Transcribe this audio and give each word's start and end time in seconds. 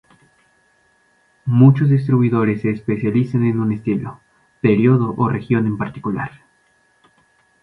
Muchos 1.45 1.87
distribuidores 1.87 2.63
se 2.63 2.71
especializan 2.71 3.45
en 3.45 3.59
un 3.59 3.71
estilo, 3.71 4.19
período 4.59 5.13
o 5.15 5.29
región 5.29 5.67
en 5.67 5.77
particular. 5.77 6.31